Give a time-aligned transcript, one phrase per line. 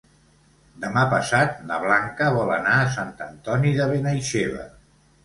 [0.85, 4.65] Demà passat na Blanca vol anar a Sant Antoni de Benaixeve.